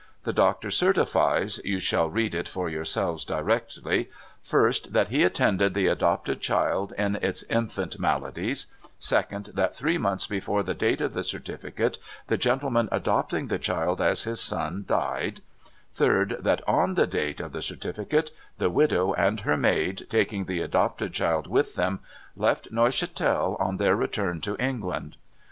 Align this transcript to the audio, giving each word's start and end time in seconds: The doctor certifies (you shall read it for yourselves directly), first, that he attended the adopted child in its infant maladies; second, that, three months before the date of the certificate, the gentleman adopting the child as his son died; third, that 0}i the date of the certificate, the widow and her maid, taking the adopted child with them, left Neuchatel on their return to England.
The 0.23 0.33
doctor 0.33 0.71
certifies 0.71 1.59
(you 1.63 1.77
shall 1.79 2.09
read 2.09 2.33
it 2.33 2.47
for 2.47 2.67
yourselves 2.67 3.23
directly), 3.23 4.09
first, 4.41 4.93
that 4.93 5.09
he 5.09 5.21
attended 5.21 5.75
the 5.75 5.85
adopted 5.85 6.41
child 6.41 6.91
in 6.97 7.17
its 7.17 7.43
infant 7.51 7.99
maladies; 7.99 8.65
second, 8.97 9.51
that, 9.53 9.75
three 9.75 9.99
months 9.99 10.25
before 10.25 10.63
the 10.63 10.73
date 10.73 11.01
of 11.01 11.13
the 11.13 11.21
certificate, 11.21 11.99
the 12.25 12.37
gentleman 12.39 12.89
adopting 12.91 13.47
the 13.47 13.59
child 13.59 14.01
as 14.01 14.23
his 14.23 14.41
son 14.41 14.85
died; 14.87 15.41
third, 15.93 16.37
that 16.39 16.65
0}i 16.67 16.95
the 16.95 17.05
date 17.05 17.39
of 17.39 17.51
the 17.51 17.61
certificate, 17.61 18.31
the 18.57 18.71
widow 18.71 19.13
and 19.13 19.41
her 19.41 19.55
maid, 19.55 20.07
taking 20.09 20.45
the 20.45 20.61
adopted 20.61 21.13
child 21.13 21.45
with 21.45 21.75
them, 21.75 21.99
left 22.35 22.71
Neuchatel 22.71 23.55
on 23.59 23.77
their 23.77 23.95
return 23.95 24.41
to 24.41 24.57
England. 24.57 25.17